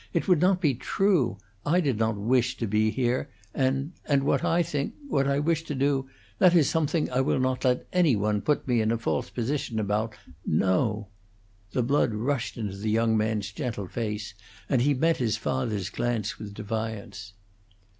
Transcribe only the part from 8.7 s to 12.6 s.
in a false position about. No!" The blood rushed